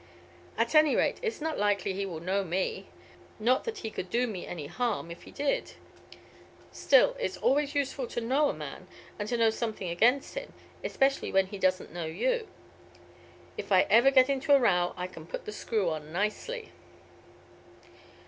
[0.57, 2.87] At any rate it's not likely he will know me;
[3.37, 5.73] not that he could do me any harm if he did,
[6.71, 8.87] still it's always useful to know a man
[9.19, 10.53] and to know something against him,
[10.83, 12.47] especially when he doesn't know you.
[13.57, 16.71] If I ever get into a row I can put the screw on nicely."